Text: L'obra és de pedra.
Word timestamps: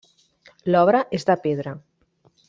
L'obra 0.75 1.01
és 1.17 1.27
de 1.31 1.35
pedra. 1.47 1.75